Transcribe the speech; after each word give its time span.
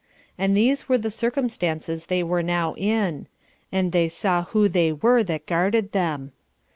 And 0.35 0.57
these 0.57 0.89
were 0.89 0.97
the 0.97 1.11
circumstances 1.11 2.07
they 2.07 2.23
were 2.23 2.41
now 2.41 2.73
in; 2.73 3.27
and 3.71 3.91
they 3.91 4.09
saw 4.09 4.45
who 4.45 4.67
they 4.67 4.91
were 4.91 5.21
that 5.23 5.45
guarded 5.45 5.91
them. 5.91 6.31